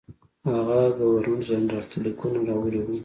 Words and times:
هغه 0.51 0.79
ګورنرجنرال 0.99 1.85
ته 1.91 1.97
لیکونه 2.03 2.39
راوړي 2.49 2.79
وو. 2.81 2.95